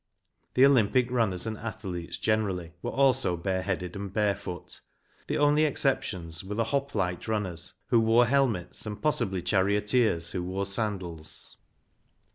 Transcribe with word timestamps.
6 0.45 0.47
The 0.55 0.65
Olympic 0.65 1.11
runners 1.11 1.45
and 1.45 1.59
athletes 1.59 2.17
generally 2.17 2.73
were 2.81 2.89
also 2.89 3.37
bareheaded 3.37 3.95
and 3.95 4.11
barefoot. 4.11 4.81
The 5.27 5.37
only 5.37 5.63
exceptions 5.63 6.43
were 6.43 6.55
the 6.55 6.71
hoplite 6.73 7.27
runners, 7.27 7.73
who 7.89 7.99
wore 7.99 8.25
helmets, 8.25 8.87
and 8.87 8.99
possibly 8.99 9.43
charioteers, 9.43 10.31
who 10.31 10.41
wore 10.41 10.65
sandals. 10.65 11.55